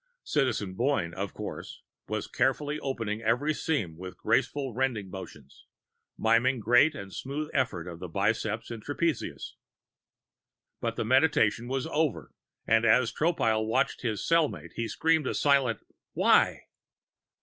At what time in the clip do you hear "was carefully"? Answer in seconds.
2.07-2.79